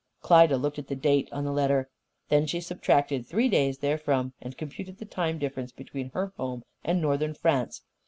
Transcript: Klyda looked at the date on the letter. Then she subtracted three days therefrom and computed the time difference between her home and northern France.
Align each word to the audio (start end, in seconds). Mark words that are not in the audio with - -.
Klyda 0.23 0.57
looked 0.59 0.79
at 0.79 0.87
the 0.87 0.95
date 0.95 1.29
on 1.31 1.45
the 1.45 1.51
letter. 1.51 1.87
Then 2.29 2.47
she 2.47 2.59
subtracted 2.59 3.23
three 3.27 3.47
days 3.47 3.77
therefrom 3.77 4.33
and 4.41 4.57
computed 4.57 4.97
the 4.97 5.05
time 5.05 5.37
difference 5.37 5.71
between 5.71 6.09
her 6.15 6.33
home 6.37 6.63
and 6.83 6.99
northern 6.99 7.35
France. 7.35 7.83